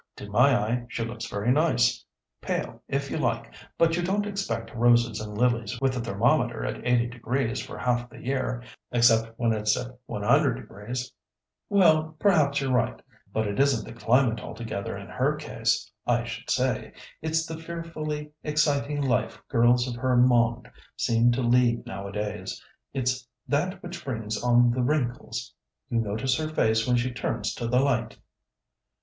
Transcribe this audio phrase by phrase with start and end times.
[0.15, 2.03] "To my eye she looks very nice,
[2.41, 6.81] pale if you like; but you don't expect roses and lilies with the thermometer at
[6.83, 11.11] 80° for half the year, except when it's at 100°."
[11.69, 12.99] "Well, perhaps you're right;
[13.31, 16.93] but it isn't the climate altogether in her case, I should say.
[17.21, 22.59] It's the fearfully exciting life girls of her monde seem to lead nowadays.
[22.91, 25.53] It's that which brings on the wrinkles.
[25.91, 28.17] You notice her face when she turns to the light."